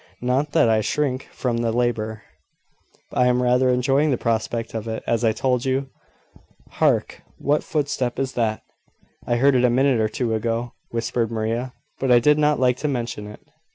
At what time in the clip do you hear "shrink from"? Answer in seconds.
0.81-1.57